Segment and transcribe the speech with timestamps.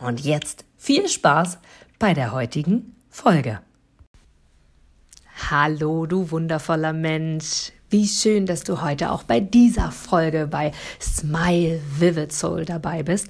[0.00, 1.58] Und jetzt viel Spaß
[1.98, 3.60] bei der heutigen Folge.
[5.50, 7.72] Hallo, du wundervoller Mensch.
[7.90, 13.28] Wie schön, dass du heute auch bei dieser Folge bei Smile Vivid Soul dabei bist.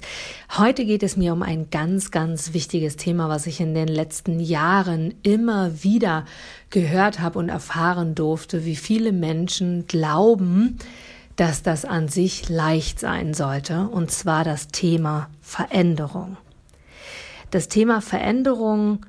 [0.55, 4.39] Heute geht es mir um ein ganz, ganz wichtiges Thema, was ich in den letzten
[4.39, 6.25] Jahren immer wieder
[6.69, 10.77] gehört habe und erfahren durfte, wie viele Menschen glauben,
[11.37, 16.37] dass das an sich leicht sein sollte, und zwar das Thema Veränderung.
[17.51, 19.05] Das Thema Veränderung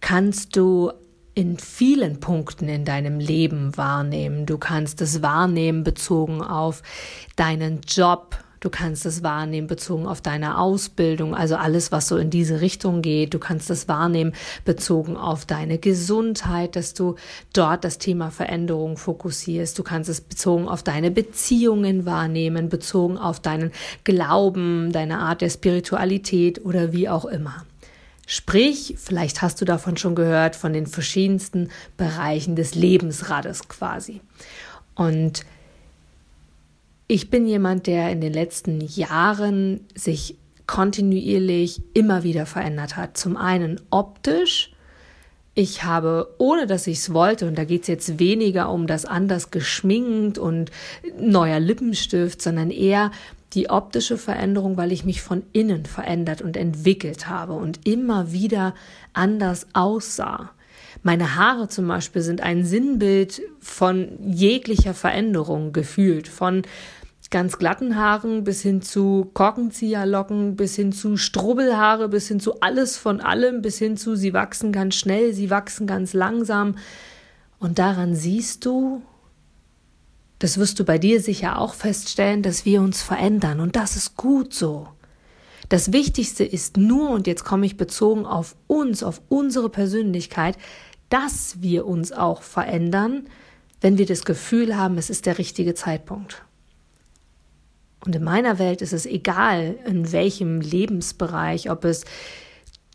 [0.00, 0.92] kannst du
[1.34, 4.46] in vielen Punkten in deinem Leben wahrnehmen.
[4.46, 6.82] Du kannst es wahrnehmen bezogen auf
[7.36, 12.30] deinen Job, Du kannst es wahrnehmen bezogen auf deine Ausbildung, also alles, was so in
[12.30, 13.34] diese Richtung geht.
[13.34, 14.34] Du kannst es wahrnehmen
[14.64, 17.14] bezogen auf deine Gesundheit, dass du
[17.52, 19.78] dort das Thema Veränderung fokussierst.
[19.78, 23.72] Du kannst es bezogen auf deine Beziehungen wahrnehmen, bezogen auf deinen
[24.04, 27.64] Glauben, deine Art der Spiritualität oder wie auch immer.
[28.30, 34.20] Sprich, vielleicht hast du davon schon gehört, von den verschiedensten Bereichen des Lebensrades quasi.
[34.94, 35.46] Und
[37.08, 43.16] ich bin jemand, der in den letzten Jahren sich kontinuierlich immer wieder verändert hat.
[43.16, 44.70] Zum einen optisch.
[45.54, 49.06] Ich habe, ohne dass ich es wollte, und da geht es jetzt weniger um das
[49.06, 50.70] anders geschminkt und
[51.18, 53.10] neuer Lippenstift, sondern eher
[53.54, 58.74] die optische Veränderung, weil ich mich von innen verändert und entwickelt habe und immer wieder
[59.14, 60.50] anders aussah.
[61.02, 66.62] Meine Haare zum Beispiel sind ein Sinnbild von jeglicher Veränderung gefühlt, von
[67.30, 72.96] ganz glatten Haaren bis hin zu Korkenzieherlocken, bis hin zu Strubbelhaare, bis hin zu alles
[72.96, 76.76] von allem, bis hin zu sie wachsen ganz schnell, sie wachsen ganz langsam.
[77.58, 79.02] Und daran siehst du,
[80.38, 84.16] das wirst du bei dir sicher auch feststellen, dass wir uns verändern und das ist
[84.16, 84.88] gut so.
[85.68, 90.56] Das Wichtigste ist nur, und jetzt komme ich bezogen auf uns, auf unsere Persönlichkeit,
[91.10, 93.26] dass wir uns auch verändern,
[93.82, 96.42] wenn wir das Gefühl haben, es ist der richtige Zeitpunkt.
[98.04, 102.04] Und in meiner Welt ist es egal, in welchem Lebensbereich, ob es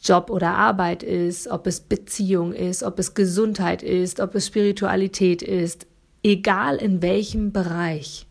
[0.01, 5.41] Job oder Arbeit ist, ob es Beziehung ist, ob es Gesundheit ist, ob es Spiritualität
[5.41, 5.87] ist
[6.23, 8.25] egal in welchem Bereich.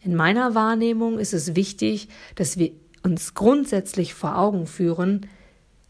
[0.00, 2.72] In meiner Wahrnehmung ist es wichtig, dass wir
[3.02, 5.26] uns grundsätzlich vor Augen führen,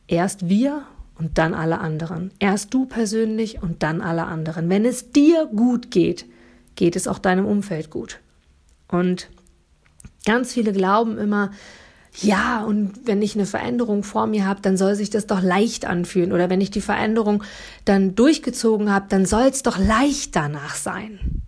[0.07, 0.83] erst wir
[1.19, 2.31] und dann alle anderen.
[2.39, 4.69] Erst du persönlich und dann alle anderen.
[4.69, 6.27] Wenn es dir gut geht,
[6.75, 8.21] geht es auch deinem Umfeld gut.
[8.89, 9.31] Und
[10.27, 11.51] ganz viele glauben immer,
[12.21, 15.85] ja, und wenn ich eine Veränderung vor mir habe, dann soll sich das doch leicht
[15.85, 16.33] anfühlen.
[16.33, 17.45] Oder wenn ich die Veränderung
[17.85, 21.43] dann durchgezogen habe, dann soll es doch leicht danach sein.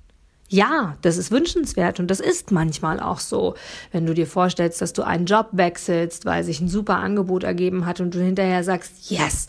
[0.51, 3.55] Ja, das ist wünschenswert und das ist manchmal auch so.
[3.93, 7.85] Wenn du dir vorstellst, dass du einen Job wechselst, weil sich ein super Angebot ergeben
[7.85, 9.47] hat und du hinterher sagst, yes,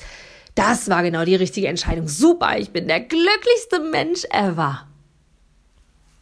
[0.56, 2.08] das war genau die richtige Entscheidung.
[2.08, 4.88] Super, ich bin der glücklichste Mensch ever.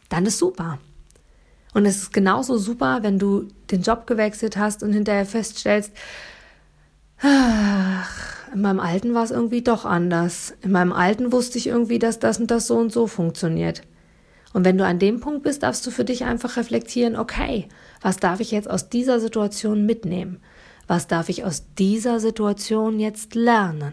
[0.08, 0.78] Dann ist super.
[1.74, 5.92] Und es ist genauso super, wenn du den Job gewechselt hast und hinterher feststellst,
[7.20, 10.54] ach, in meinem alten war es irgendwie doch anders.
[10.62, 13.82] In meinem alten wusste ich irgendwie, dass das und das so und so funktioniert.
[14.54, 17.68] Und wenn du an dem Punkt bist, darfst du für dich einfach reflektieren, okay,
[18.00, 20.40] was darf ich jetzt aus dieser Situation mitnehmen?
[20.86, 23.92] Was darf ich aus dieser Situation jetzt lernen?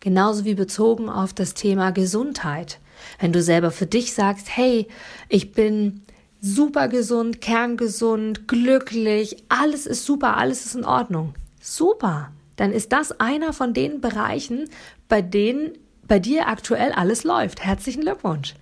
[0.00, 2.80] Genauso wie bezogen auf das Thema Gesundheit.
[3.18, 4.88] Wenn du selber für dich sagst, hey,
[5.28, 6.02] ich bin
[6.40, 11.34] super gesund, kerngesund, glücklich, alles ist super, alles ist in Ordnung.
[11.60, 12.32] Super.
[12.56, 14.68] Dann ist das einer von den Bereichen,
[15.08, 15.72] bei denen
[16.06, 17.64] bei dir aktuell alles läuft.
[17.64, 18.54] Herzlichen Glückwunsch.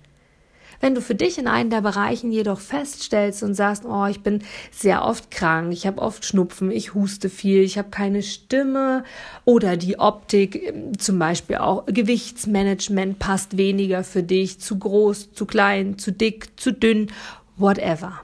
[0.81, 4.43] Wenn du für dich in einen der Bereichen jedoch feststellst und sagst, oh, ich bin
[4.71, 9.03] sehr oft krank, ich habe oft Schnupfen, ich huste viel, ich habe keine Stimme
[9.45, 15.45] oder die Optik, ähm, zum Beispiel auch Gewichtsmanagement passt weniger für dich, zu groß, zu
[15.45, 17.11] klein, zu dick, zu dünn,
[17.55, 18.21] whatever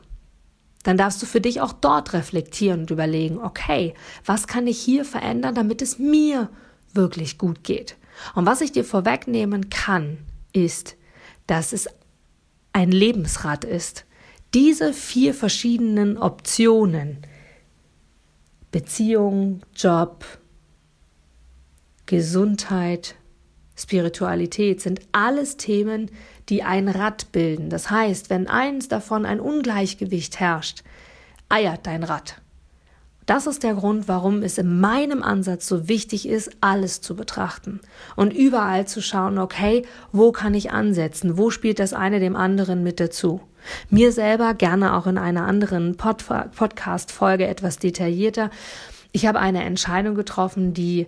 [0.84, 3.94] dann darfst du für dich auch dort reflektieren und überlegen, okay,
[4.26, 6.48] was kann ich hier verändern, damit es mir
[6.94, 7.98] wirklich gut geht?
[8.36, 10.18] Und was ich dir vorwegnehmen kann,
[10.54, 10.96] ist,
[11.46, 11.90] dass es
[12.78, 14.06] ein Lebensrad ist.
[14.54, 17.18] Diese vier verschiedenen Optionen
[18.72, 20.24] Beziehung, Job,
[22.06, 23.16] Gesundheit,
[23.76, 26.12] Spiritualität sind alles Themen,
[26.50, 27.72] die ein Rad bilden.
[27.72, 30.84] Das heißt, wenn eins davon ein Ungleichgewicht herrscht,
[31.50, 32.40] eiert dein Rad.
[33.28, 37.82] Das ist der Grund, warum es in meinem Ansatz so wichtig ist, alles zu betrachten
[38.16, 39.84] und überall zu schauen, okay,
[40.14, 41.38] wo kann ich ansetzen?
[41.38, 43.42] Wo spielt das eine dem anderen mit dazu?
[43.90, 46.24] Mir selber gerne auch in einer anderen Pod
[46.56, 48.50] Podcast-Folge etwas detaillierter.
[49.12, 51.08] Ich habe eine Entscheidung getroffen, die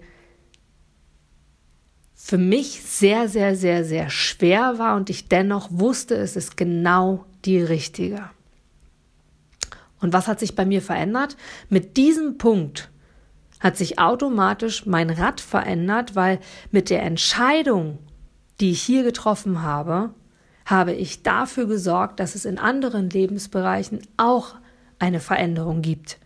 [2.15, 7.23] für mich sehr, sehr, sehr, sehr schwer war und ich dennoch wusste, es ist genau
[7.45, 8.29] die richtige.
[10.01, 11.35] Und was hat sich bei mir verändert?
[11.69, 12.89] Mit diesem Punkt
[13.59, 16.39] hat sich automatisch mein Rad verändert, weil
[16.71, 17.99] mit der Entscheidung,
[18.59, 20.13] die ich hier getroffen habe,
[20.65, 24.55] habe ich dafür gesorgt, dass es in anderen Lebensbereichen auch
[24.99, 26.19] eine Veränderung gibt.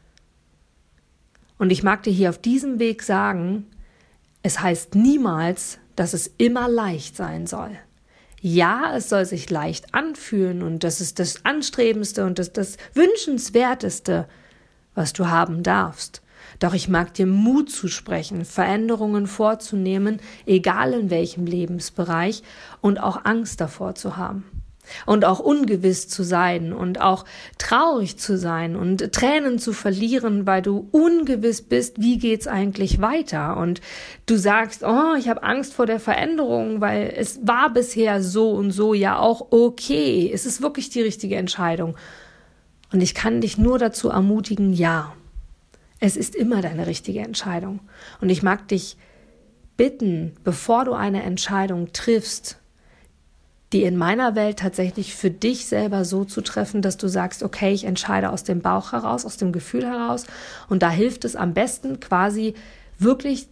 [1.57, 3.65] Und ich mag dir hier auf diesem Weg sagen,
[4.41, 7.77] es heißt niemals, dass es immer leicht sein soll
[8.45, 14.27] ja, es soll sich leicht anfühlen und das ist das Anstrebendste und das, das Wünschenswerteste,
[14.95, 16.21] was du haben darfst.
[16.59, 22.43] Doch ich mag dir Mut zusprechen, Veränderungen vorzunehmen, egal in welchem Lebensbereich,
[22.81, 24.43] und auch Angst davor zu haben
[25.05, 27.25] und auch ungewiss zu sein und auch
[27.57, 33.57] traurig zu sein und Tränen zu verlieren, weil du ungewiss bist, wie geht's eigentlich weiter
[33.57, 33.81] und
[34.25, 38.71] du sagst, oh, ich habe Angst vor der Veränderung, weil es war bisher so und
[38.71, 40.29] so ja auch okay.
[40.33, 41.95] Es ist wirklich die richtige Entscheidung.
[42.91, 45.13] Und ich kann dich nur dazu ermutigen, ja.
[45.99, 47.79] Es ist immer deine richtige Entscheidung.
[48.21, 48.97] Und ich mag dich
[49.77, 52.59] bitten, bevor du eine Entscheidung triffst,
[53.73, 57.73] die in meiner Welt tatsächlich für dich selber so zu treffen, dass du sagst, okay,
[57.73, 60.25] ich entscheide aus dem Bauch heraus, aus dem Gefühl heraus.
[60.69, 62.53] Und da hilft es am besten quasi
[62.99, 63.47] wirklich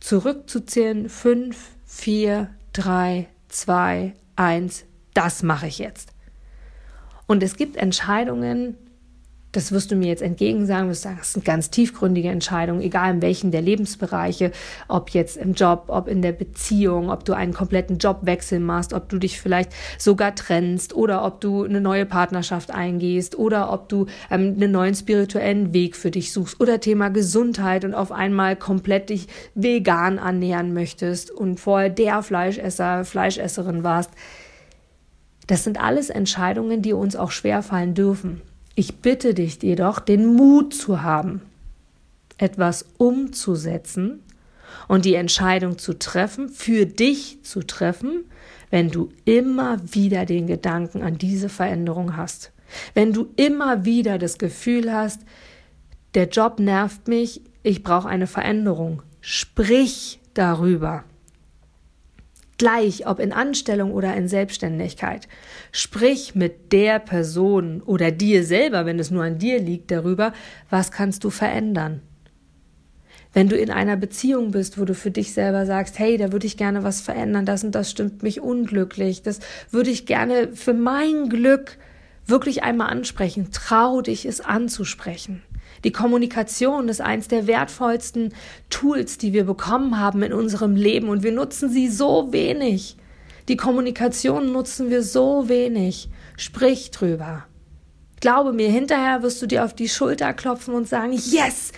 [0.00, 1.08] zurückzuzählen.
[1.08, 4.84] Fünf, vier, drei, zwei, eins.
[5.14, 6.10] Das mache ich jetzt.
[7.26, 8.76] Und es gibt Entscheidungen,
[9.52, 13.14] das wirst du mir jetzt entgegen sagen, wirst sagen, das sind ganz tiefgründige Entscheidungen, egal
[13.14, 14.52] in welchen der Lebensbereiche,
[14.86, 19.08] ob jetzt im Job, ob in der Beziehung, ob du einen kompletten Jobwechsel machst, ob
[19.08, 24.06] du dich vielleicht sogar trennst oder ob du eine neue Partnerschaft eingehst oder ob du
[24.30, 29.10] ähm, einen neuen spirituellen Weg für dich suchst oder Thema Gesundheit und auf einmal komplett
[29.10, 34.10] dich vegan ernähren möchtest und vorher der Fleischesser, Fleischesserin warst.
[35.48, 38.40] Das sind alles Entscheidungen, die uns auch schwerfallen dürfen.
[38.80, 41.42] Ich bitte dich jedoch, den Mut zu haben,
[42.38, 44.22] etwas umzusetzen
[44.88, 48.24] und die Entscheidung zu treffen, für dich zu treffen,
[48.70, 52.52] wenn du immer wieder den Gedanken an diese Veränderung hast.
[52.94, 55.20] Wenn du immer wieder das Gefühl hast,
[56.14, 59.02] der Job nervt mich, ich brauche eine Veränderung.
[59.20, 61.04] Sprich darüber
[62.60, 65.28] gleich, ob in Anstellung oder in Selbstständigkeit.
[65.72, 70.34] Sprich mit der Person oder dir selber, wenn es nur an dir liegt, darüber,
[70.68, 72.02] was kannst du verändern.
[73.32, 76.46] Wenn du in einer Beziehung bist, wo du für dich selber sagst, hey, da würde
[76.46, 79.40] ich gerne was verändern, das und das stimmt mich unglücklich, das
[79.70, 81.78] würde ich gerne für mein Glück
[82.26, 83.52] wirklich einmal ansprechen.
[83.52, 85.42] Trau dich, es anzusprechen.
[85.84, 88.34] Die Kommunikation ist eins der wertvollsten
[88.68, 92.96] Tools, die wir bekommen haben in unserem Leben und wir nutzen sie so wenig.
[93.48, 96.08] Die Kommunikation nutzen wir so wenig.
[96.36, 97.44] Sprich drüber.
[98.20, 101.72] Glaube mir, hinterher wirst du dir auf die Schulter klopfen und sagen, yes,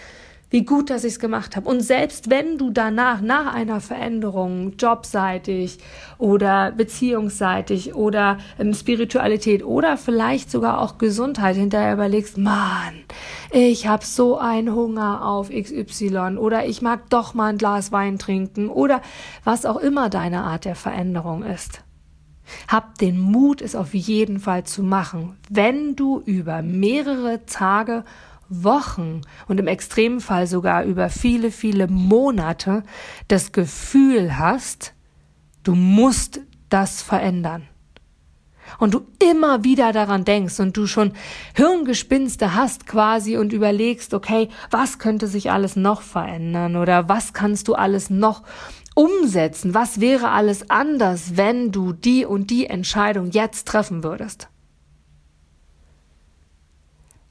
[0.52, 1.68] wie gut, dass ich es gemacht habe.
[1.68, 5.78] Und selbst wenn du danach, nach einer Veränderung, jobseitig
[6.18, 12.92] oder beziehungsseitig oder ähm, Spiritualität oder vielleicht sogar auch Gesundheit hinterher überlegst, Mann,
[13.50, 18.18] ich habe so einen Hunger auf XY oder ich mag doch mal ein Glas Wein
[18.18, 19.00] trinken oder
[19.44, 21.82] was auch immer deine Art der Veränderung ist.
[22.68, 28.04] Hab den Mut, es auf jeden Fall zu machen, wenn du über mehrere Tage
[28.52, 32.82] Wochen und im Extremfall sogar über viele, viele Monate
[33.28, 34.94] das Gefühl hast,
[35.62, 37.68] du musst das verändern.
[38.78, 41.12] Und du immer wieder daran denkst und du schon
[41.54, 47.68] Hirngespinste hast quasi und überlegst, okay, was könnte sich alles noch verändern oder was kannst
[47.68, 48.42] du alles noch
[48.94, 49.74] umsetzen?
[49.74, 54.48] Was wäre alles anders, wenn du die und die Entscheidung jetzt treffen würdest?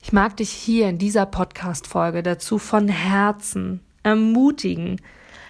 [0.03, 4.99] Ich mag dich hier in dieser Podcast-Folge dazu von Herzen ermutigen.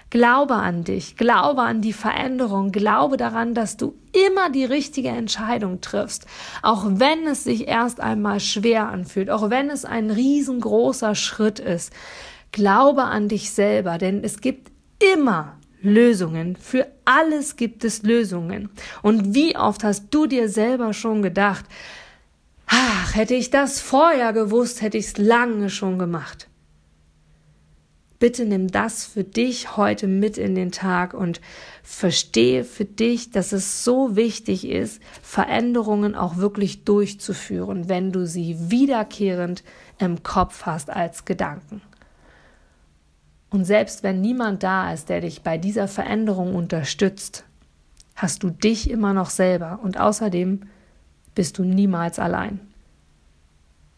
[0.10, 5.79] Glaube an dich, glaube an die Veränderung, glaube daran, dass du immer die richtige Entscheidung
[5.79, 6.25] triffst,
[6.63, 11.93] auch wenn es sich erst einmal schwer anfühlt, auch wenn es ein riesengroßer Schritt ist.
[12.51, 14.70] Glaube an dich selber, denn es gibt
[15.15, 16.58] immer Lösungen.
[16.58, 18.70] Für alles gibt es Lösungen.
[19.01, 21.65] Und wie oft hast du dir selber schon gedacht,
[22.72, 26.48] ach, hätte ich das vorher gewusst, hätte ich es lange schon gemacht.
[28.18, 31.42] Bitte nimm das für dich heute mit in den Tag und
[31.84, 38.56] verstehe für dich, dass es so wichtig ist, Veränderungen auch wirklich durchzuführen, wenn du sie
[38.70, 39.63] wiederkehrend
[39.98, 41.82] im Kopf hast als Gedanken.
[43.50, 47.44] Und selbst wenn niemand da ist, der dich bei dieser Veränderung unterstützt,
[48.16, 50.62] hast du dich immer noch selber und außerdem
[51.36, 52.60] bist du niemals allein.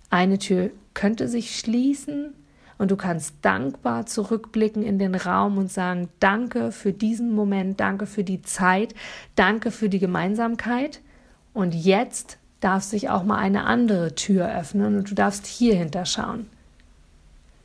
[0.10, 2.34] Eine Tür könnte sich schließen,
[2.78, 8.06] und du kannst dankbar zurückblicken in den Raum und sagen, danke für diesen Moment, danke
[8.06, 8.94] für die Zeit,
[9.36, 11.00] danke für die Gemeinsamkeit.
[11.54, 16.48] Und jetzt darf sich auch mal eine andere Tür öffnen und du darfst hier hinterschauen.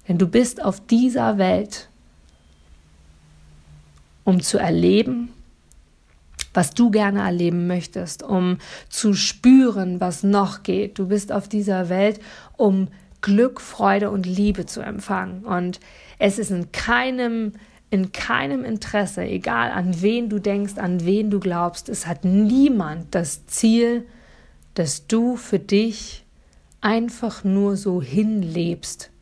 [0.07, 1.89] Denn du bist auf dieser Welt,
[4.25, 5.33] um zu erleben,
[6.59, 10.99] was du gerne erleben möchtest, um zu spüren, was noch geht.
[10.99, 12.19] Du bist auf dieser Welt,
[12.57, 12.89] um
[13.21, 15.45] Glück, Freude und Liebe zu empfangen.
[15.45, 15.79] Und
[16.19, 17.53] es ist in keinem,
[17.91, 23.15] in keinem Interesse, egal an wen du denkst, an wen du glaubst, es hat niemand
[23.15, 24.05] das Ziel,
[24.75, 26.25] dass du für dich
[26.81, 29.13] einfach nur so hinlebst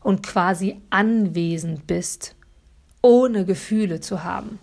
[0.00, 2.36] und quasi anwesend bist,
[3.02, 4.60] ohne Gefühle zu haben.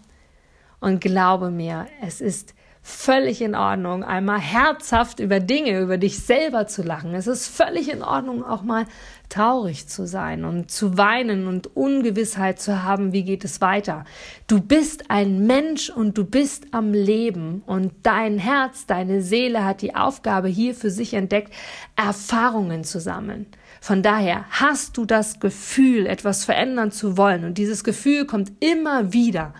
[0.80, 6.66] Und glaube mir, es ist völlig in Ordnung, einmal herzhaft über Dinge, über dich selber
[6.66, 7.14] zu lachen.
[7.14, 8.86] Es ist völlig in Ordnung, auch mal
[9.28, 14.06] traurig zu sein und zu weinen und Ungewissheit zu haben, wie geht es weiter.
[14.48, 19.82] Du bist ein Mensch und du bist am Leben und dein Herz, deine Seele hat
[19.82, 21.54] die Aufgabe hier für sich entdeckt,
[21.96, 23.46] Erfahrungen zu sammeln.
[23.82, 29.14] Von daher hast du das Gefühl, etwas verändern zu wollen und dieses Gefühl kommt immer
[29.14, 29.54] wieder.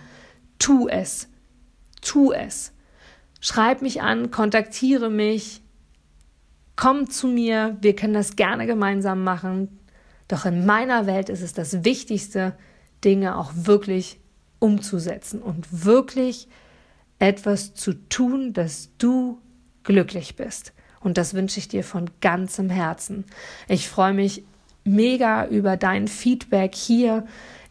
[0.60, 1.28] Tu es.
[2.00, 2.72] Tu es.
[3.40, 5.62] Schreib mich an, kontaktiere mich,
[6.76, 9.80] komm zu mir, wir können das gerne gemeinsam machen.
[10.28, 12.54] Doch in meiner Welt ist es das Wichtigste,
[13.04, 14.20] Dinge auch wirklich
[14.60, 16.46] umzusetzen und wirklich
[17.18, 19.40] etwas zu tun, dass du
[19.82, 20.72] glücklich bist.
[21.00, 23.24] Und das wünsche ich dir von ganzem Herzen.
[23.68, 24.44] Ich freue mich
[24.84, 27.26] mega über dein Feedback hier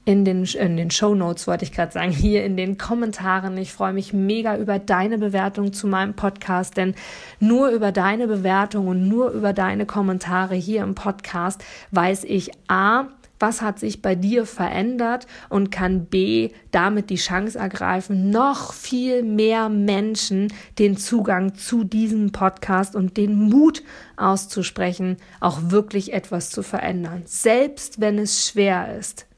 [0.10, 3.56] in den, in den Show Notes, wollte ich gerade sagen, hier in den Kommentaren.
[3.60, 6.96] Ich freue mich mega über deine Bewertung zu meinem Podcast, denn
[7.40, 13.10] nur über deine Bewertung und nur über deine Kommentare hier im Podcast weiß ich A,
[13.40, 19.22] was hat sich bei dir verändert und kann B damit die Chance ergreifen, noch viel
[19.22, 23.84] mehr Menschen den Zugang zu diesem Podcast und den Mut
[24.18, 29.29] auszusprechen, auch wirklich etwas zu verändern, selbst wenn es schwer ist.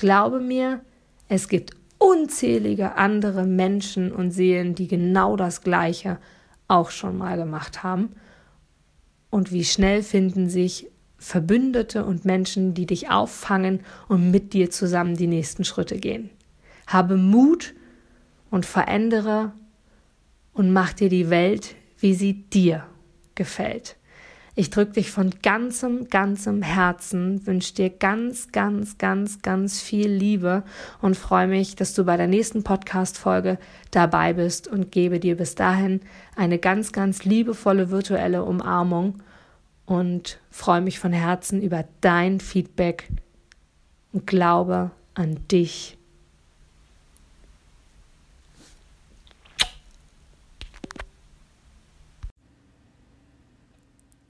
[0.00, 0.80] Glaube mir,
[1.28, 6.16] es gibt unzählige andere Menschen und Seelen, die genau das Gleiche
[6.68, 8.12] auch schon mal gemacht haben.
[9.28, 10.88] Und wie schnell finden sich
[11.18, 16.30] Verbündete und Menschen, die dich auffangen und mit dir zusammen die nächsten Schritte gehen.
[16.86, 17.74] Habe Mut
[18.50, 19.52] und verändere
[20.54, 22.86] und mach dir die Welt, wie sie dir
[23.34, 23.96] gefällt.
[24.60, 30.64] Ich drücke dich von ganzem, ganzem Herzen, wünsche dir ganz, ganz, ganz, ganz viel Liebe
[31.00, 33.56] und freue mich, dass du bei der nächsten Podcast-Folge
[33.90, 36.02] dabei bist und gebe dir bis dahin
[36.36, 39.22] eine ganz, ganz liebevolle virtuelle Umarmung
[39.86, 43.08] und freue mich von Herzen über dein Feedback
[44.12, 45.96] und glaube an dich